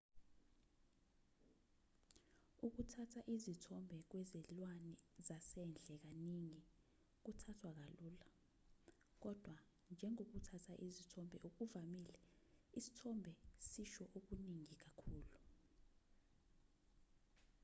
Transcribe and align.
ukuthatha 2.65 3.21
izithombe 3.33 3.97
kwezilwane 4.09 4.93
zasendle 5.27 5.93
kaningi 6.03 6.61
kuthathwa 7.23 7.69
kalula 7.79 8.25
kodwa 9.23 9.55
njengokuthatha 9.93 10.73
izithombe 10.87 11.37
okuvamile 11.47 12.17
isithombe 12.79 13.31
sisho 13.69 14.05
okuningi 14.17 14.75
kakhulu 14.83 15.37